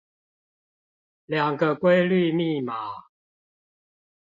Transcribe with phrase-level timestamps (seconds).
[1.27, 3.03] 兩個規律密碼